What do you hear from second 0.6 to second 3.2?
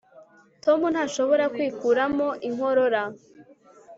tom ntashobora kwikuramo inkorora